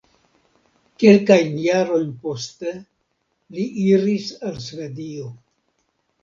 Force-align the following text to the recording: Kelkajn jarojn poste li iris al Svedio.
Kelkajn 1.03 1.59
jarojn 1.63 2.07
poste 2.23 2.73
li 3.59 3.67
iris 3.91 4.27
al 4.51 4.59
Svedio. 4.71 5.29